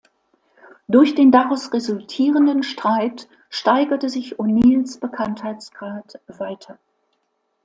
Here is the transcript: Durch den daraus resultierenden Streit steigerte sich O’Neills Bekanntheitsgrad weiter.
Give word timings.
Durch 0.87 1.13
den 1.13 1.31
daraus 1.31 1.71
resultierenden 1.73 2.63
Streit 2.63 3.29
steigerte 3.51 4.09
sich 4.09 4.39
O’Neills 4.39 4.99
Bekanntheitsgrad 4.99 6.19
weiter. 6.25 6.79